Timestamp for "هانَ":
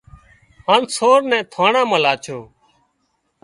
0.67-0.83